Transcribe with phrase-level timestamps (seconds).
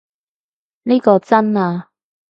[0.81, 1.91] 呢個真啊